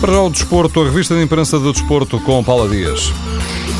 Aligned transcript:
Para 0.00 0.20
o 0.20 0.30
desporto, 0.30 0.80
a 0.80 0.84
revista 0.84 1.14
de 1.14 1.22
imprensa 1.22 1.58
do 1.58 1.72
desporto 1.72 2.20
com 2.20 2.42
Paula 2.44 2.68
Dias. 2.68 3.12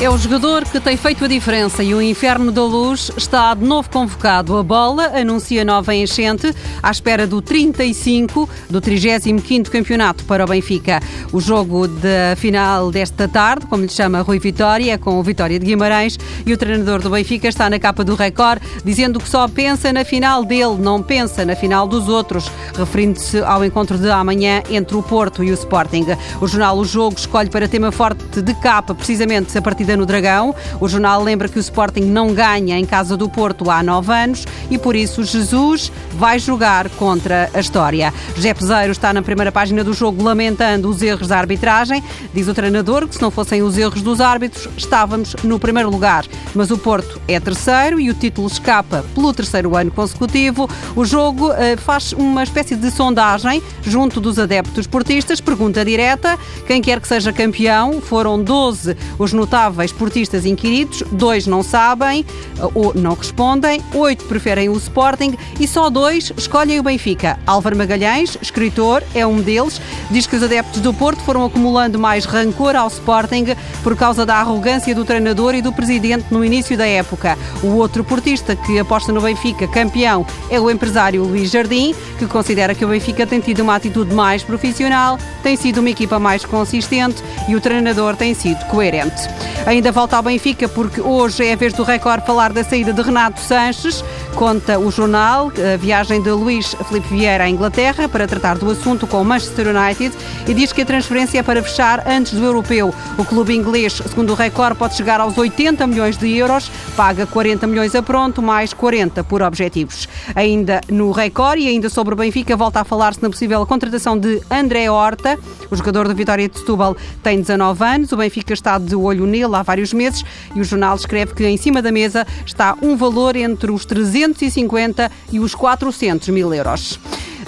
É 0.00 0.10
o 0.10 0.18
jogador 0.18 0.64
que 0.64 0.80
tem 0.80 0.96
feito 0.96 1.24
a 1.24 1.28
diferença 1.28 1.82
e 1.82 1.94
o 1.94 2.02
Inferno 2.02 2.50
da 2.50 2.62
Luz 2.62 3.12
está 3.16 3.54
de 3.54 3.64
novo 3.64 3.88
convocado. 3.88 4.58
A 4.58 4.62
bola 4.62 5.04
anuncia 5.18 5.64
nova 5.64 5.94
enchente 5.94 6.52
à 6.82 6.90
espera 6.90 7.28
do 7.28 7.40
35 7.40 8.48
do 8.68 8.82
35º 8.82 9.70
campeonato 9.70 10.24
para 10.24 10.44
o 10.44 10.48
Benfica. 10.48 11.00
O 11.32 11.40
jogo 11.40 11.86
da 11.86 12.34
final 12.36 12.90
desta 12.90 13.28
tarde, 13.28 13.66
como 13.66 13.84
lhe 13.84 13.88
chama 13.88 14.20
Rui 14.20 14.40
Vitória, 14.40 14.94
é 14.94 14.98
com 14.98 15.18
o 15.18 15.22
Vitória 15.22 15.60
de 15.60 15.64
Guimarães 15.64 16.18
e 16.44 16.52
o 16.52 16.58
treinador 16.58 17.00
do 17.00 17.08
Benfica 17.08 17.46
está 17.46 17.70
na 17.70 17.78
capa 17.78 18.02
do 18.02 18.16
Record 18.16 18.60
dizendo 18.84 19.20
que 19.20 19.28
só 19.28 19.46
pensa 19.46 19.92
na 19.92 20.04
final 20.04 20.44
dele, 20.44 20.76
não 20.76 21.02
pensa 21.02 21.44
na 21.44 21.54
final 21.54 21.86
dos 21.86 22.08
outros, 22.08 22.50
referindo-se 22.76 23.38
ao 23.38 23.64
encontro 23.64 23.96
de 23.96 24.10
amanhã 24.10 24.60
entre 24.68 24.96
o 24.96 25.02
Porto 25.04 25.42
e 25.44 25.52
o 25.52 25.54
Sporting. 25.54 26.04
O 26.40 26.48
jornal 26.48 26.76
O 26.78 26.84
Jogo 26.84 27.16
escolhe 27.16 27.48
para 27.48 27.68
tema 27.68 27.92
forte 27.92 28.42
de 28.42 28.54
capa 28.54 28.92
precisamente 28.92 29.56
a 29.56 29.62
partir 29.62 29.83
partida 29.84 29.96
no 29.96 30.06
Dragão. 30.06 30.54
O 30.80 30.88
jornal 30.88 31.22
lembra 31.22 31.48
que 31.48 31.58
o 31.58 31.60
Sporting 31.60 32.00
não 32.00 32.32
ganha 32.32 32.78
em 32.78 32.86
casa 32.86 33.16
do 33.16 33.28
Porto 33.28 33.70
há 33.70 33.82
nove 33.82 34.12
anos 34.12 34.46
e 34.70 34.78
por 34.78 34.96
isso 34.96 35.22
Jesus 35.22 35.92
vai 36.14 36.38
jogar 36.38 36.88
contra 36.90 37.50
a 37.52 37.60
história. 37.60 38.12
José 38.34 38.54
está 38.90 39.12
na 39.12 39.20
primeira 39.20 39.52
página 39.52 39.84
do 39.84 39.92
jogo 39.92 40.22
lamentando 40.22 40.88
os 40.88 41.02
erros 41.02 41.28
da 41.28 41.38
arbitragem. 41.38 42.02
Diz 42.32 42.48
o 42.48 42.54
treinador 42.54 43.06
que 43.06 43.14
se 43.14 43.22
não 43.22 43.30
fossem 43.30 43.62
os 43.62 43.76
erros 43.76 44.00
dos 44.00 44.20
árbitros, 44.20 44.68
estávamos 44.76 45.36
no 45.44 45.58
primeiro 45.58 45.90
lugar. 45.90 46.24
Mas 46.54 46.70
o 46.70 46.78
Porto 46.78 47.20
é 47.28 47.38
terceiro 47.38 48.00
e 48.00 48.08
o 48.08 48.14
título 48.14 48.46
escapa 48.46 49.04
pelo 49.14 49.34
terceiro 49.34 49.76
ano 49.76 49.90
consecutivo. 49.90 50.68
O 50.96 51.04
jogo 51.04 51.50
uh, 51.50 51.78
faz 51.78 52.12
uma 52.12 52.42
espécie 52.42 52.74
de 52.74 52.90
sondagem 52.90 53.62
junto 53.82 54.20
dos 54.20 54.38
adeptos 54.38 54.86
portistas. 54.86 55.40
Pergunta 55.40 55.84
direta: 55.84 56.38
quem 56.66 56.80
quer 56.80 57.00
que 57.00 57.08
seja 57.08 57.32
campeão? 57.32 58.00
Foram 58.00 58.42
12 58.42 58.96
os 59.18 59.32
notáveis 59.32 59.73
esportistas 59.82 60.44
inquiridos, 60.44 61.02
dois 61.10 61.46
não 61.46 61.62
sabem 61.62 62.24
eh, 62.58 62.62
ou 62.74 62.92
não 62.94 63.14
respondem, 63.14 63.80
oito 63.94 64.24
preferem 64.26 64.68
o 64.68 64.76
Sporting 64.76 65.34
e 65.58 65.66
só 65.66 65.88
dois 65.88 66.32
escolhem 66.36 66.78
o 66.78 66.82
Benfica. 66.82 67.38
Álvaro 67.46 67.76
Magalhães, 67.76 68.36
escritor, 68.40 69.02
é 69.14 69.26
um 69.26 69.40
deles, 69.40 69.80
diz 70.10 70.26
que 70.26 70.36
os 70.36 70.42
adeptos 70.42 70.80
do 70.80 70.92
Porto 70.92 71.22
foram 71.22 71.44
acumulando 71.44 71.98
mais 71.98 72.24
rancor 72.24 72.76
ao 72.76 72.88
Sporting 72.88 73.46
por 73.82 73.96
causa 73.96 74.26
da 74.26 74.36
arrogância 74.36 74.94
do 74.94 75.04
treinador 75.04 75.54
e 75.54 75.62
do 75.62 75.72
presidente 75.72 76.26
no 76.30 76.44
início 76.44 76.76
da 76.76 76.86
época. 76.86 77.38
O 77.62 77.76
outro 77.76 78.04
portista 78.04 78.54
que 78.54 78.78
aposta 78.78 79.12
no 79.12 79.20
Benfica 79.20 79.66
campeão 79.66 80.26
é 80.50 80.60
o 80.60 80.70
empresário 80.70 81.24
Luís 81.24 81.50
Jardim, 81.50 81.94
que 82.18 82.26
considera 82.26 82.74
que 82.74 82.84
o 82.84 82.88
Benfica 82.88 83.26
tem 83.26 83.40
tido 83.40 83.60
uma 83.60 83.76
atitude 83.76 84.14
mais 84.14 84.42
profissional, 84.42 85.18
tem 85.42 85.56
sido 85.56 85.78
uma 85.78 85.90
equipa 85.90 86.18
mais 86.18 86.44
consistente 86.44 87.22
e 87.48 87.54
o 87.54 87.60
treinador 87.60 88.16
tem 88.16 88.34
sido 88.34 88.64
coerente. 88.66 89.22
Ainda 89.66 89.90
volta 89.90 90.16
ao 90.16 90.22
Benfica 90.22 90.68
porque 90.68 91.00
hoje 91.00 91.46
é 91.46 91.54
a 91.54 91.56
vez 91.56 91.72
do 91.72 91.84
Record 91.84 92.24
falar 92.26 92.52
da 92.52 92.62
saída 92.62 92.92
de 92.92 93.00
Renato 93.00 93.40
Sanches. 93.40 94.04
Conta 94.34 94.80
o 94.80 94.90
jornal 94.90 95.52
a 95.72 95.76
viagem 95.76 96.20
de 96.20 96.30
Luís 96.30 96.74
Felipe 96.88 97.06
Vieira 97.08 97.44
à 97.44 97.48
Inglaterra 97.48 98.08
para 98.08 98.26
tratar 98.26 98.58
do 98.58 98.68
assunto 98.68 99.06
com 99.06 99.22
o 99.22 99.24
Manchester 99.24 99.68
United 99.68 100.12
e 100.48 100.52
diz 100.52 100.72
que 100.72 100.82
a 100.82 100.84
transferência 100.84 101.38
é 101.38 101.42
para 101.42 101.62
fechar 101.62 102.04
antes 102.06 102.32
do 102.32 102.44
europeu. 102.44 102.92
O 103.16 103.24
clube 103.24 103.54
inglês, 103.54 103.92
segundo 103.92 104.32
o 104.32 104.34
Record, 104.34 104.76
pode 104.76 104.96
chegar 104.96 105.20
aos 105.20 105.38
80 105.38 105.86
milhões 105.86 106.18
de 106.18 106.36
euros, 106.36 106.68
paga 106.96 107.26
40 107.26 107.66
milhões 107.68 107.94
a 107.94 108.02
pronto, 108.02 108.42
mais 108.42 108.72
40 108.72 109.22
por 109.22 109.40
objetivos. 109.40 110.08
Ainda 110.34 110.80
no 110.90 111.12
Record 111.12 111.60
e 111.60 111.68
ainda 111.68 111.88
sobre 111.88 112.14
o 112.14 112.16
Benfica, 112.16 112.56
volta 112.56 112.80
a 112.80 112.84
falar-se 112.84 113.22
na 113.22 113.30
possível 113.30 113.64
contratação 113.64 114.18
de 114.18 114.42
André 114.50 114.90
Horta. 114.90 115.38
O 115.70 115.76
jogador 115.76 116.08
do 116.08 116.14
Vitória 116.14 116.48
de 116.48 116.58
Setúbal 116.58 116.96
tem 117.22 117.40
19 117.40 117.84
anos, 117.84 118.12
o 118.12 118.16
Benfica 118.16 118.52
está 118.52 118.78
de 118.78 118.96
olho 118.96 119.26
nele 119.26 119.54
há 119.54 119.62
vários 119.62 119.92
meses 119.92 120.24
e 120.54 120.60
o 120.60 120.64
jornal 120.64 120.96
escreve 120.96 121.34
que 121.34 121.46
em 121.46 121.56
cima 121.56 121.80
da 121.80 121.92
mesa 121.92 122.26
está 122.44 122.76
um 122.82 122.96
valor 122.96 123.36
entre 123.36 123.70
os 123.70 123.86
350 124.32 125.10
e 125.32 125.40
os 125.40 125.54
400 125.54 126.28
mil 126.28 126.54
euros. 126.54 126.98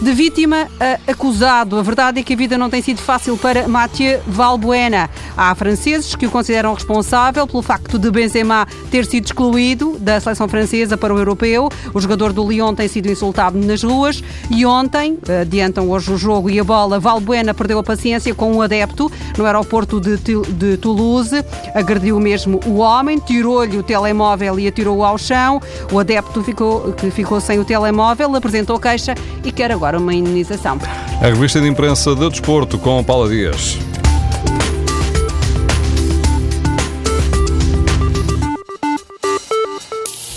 De 0.01 0.13
vítima 0.13 0.69
a 0.79 1.11
acusado, 1.11 1.79
a 1.79 1.83
verdade 1.83 2.21
é 2.21 2.23
que 2.23 2.35
a 2.35 2.37
vida 2.37 2.59
não 2.59 2.69
tem 2.69 2.83
sido 2.83 3.01
fácil 3.01 3.37
para 3.39 3.67
Mathieu 3.67 4.21
Valbuena. 4.27 5.09
Há 5.37 5.55
franceses 5.55 6.15
que 6.15 6.27
o 6.27 6.31
consideram 6.31 6.75
responsável 6.75 7.47
pelo 7.47 7.63
facto 7.63 7.99
de 7.99 8.11
Benzema 8.11 8.67
ter 8.91 9.07
sido 9.07 9.25
excluído 9.25 9.97
da 9.99 10.21
seleção 10.21 10.49
francesa 10.49 10.99
para 10.99 11.15
o 11.15 11.19
europeu. 11.19 11.71
O 11.95 12.01
jogador 12.01 12.33
do 12.33 12.47
Lyon 12.47 12.75
tem 12.75 12.89
sido 12.89 13.11
insultado 13.11 13.57
nas 13.59 13.83
ruas 13.83 14.23
e 14.51 14.67
ontem, 14.67 15.19
adiantam 15.41 15.89
hoje 15.89 16.13
o 16.13 16.19
jogo 16.19 16.51
e 16.51 16.61
a 16.61 16.65
bola, 16.65 17.01
Valbuena 17.01 17.55
perdeu 17.55 17.79
a 17.79 17.83
paciência 17.83 18.35
com 18.35 18.53
um 18.53 18.61
adepto 18.61 19.11
no 19.39 19.47
aeroporto 19.47 19.99
de, 20.01 20.17
de 20.19 20.77
Toulouse, 20.77 21.43
agrediu 21.75 22.21
mesmo 22.21 22.61
o 22.67 22.77
homem, 22.79 23.19
tirou-lhe 23.19 23.79
o 23.79 23.83
telemóvel 23.83 24.59
e 24.59 24.69
atirou-o 24.69 25.05
ao 25.05 25.17
chão. 25.17 25.61
O 25.91 25.99
adepto 25.99 26.43
ficou, 26.43 26.93
que 26.93 27.11
ficou 27.11 27.41
sem 27.41 27.59
o 27.59 27.65
telemóvel 27.65 28.35
apresentou 28.37 28.79
queixa 28.79 29.15
e 29.43 29.51
quer 29.51 29.73
agora 29.73 29.86
uma 29.95 30.15
indenização. 30.15 30.79
A 31.21 31.27
revista 31.27 31.61
de 31.61 31.69
imprensa 31.69 32.15
do 32.15 32.31
Desporto 32.31 32.79
com 32.79 33.03
Paula 33.05 33.29
Dias. 33.29 33.86